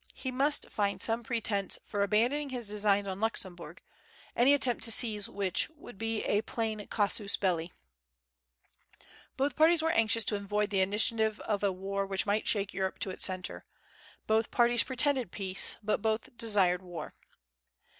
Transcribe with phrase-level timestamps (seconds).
[0.15, 3.83] He must find some pretence for abandoning his designs on Luxemburg,
[4.35, 7.71] any attempt to seize which would be a plain casus belli.
[9.37, 12.97] Both parties were anxious to avoid the initiative of a war which might shake Europe
[12.97, 13.63] to its centre.
[14.25, 17.13] Both parties pretended peace; but both desired war.